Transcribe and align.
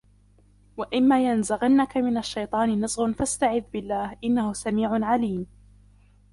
وإما 0.77 1.21
ينزغنك 1.23 1.97
من 1.97 2.17
الشيطان 2.17 2.83
نزغ 2.85 3.11
فاستعذ 3.11 3.61
بالله 3.61 4.17
إنه 4.23 4.53
سميع 4.53 4.89
عليم 5.05 5.45